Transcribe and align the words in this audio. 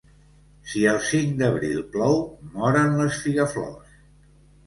Si 0.69 0.79
el 0.91 0.95
cinc 1.09 1.35
d'abril 1.41 1.83
plou, 1.97 2.17
moren 2.55 2.97
les 3.01 3.19
figaflors. 3.27 3.93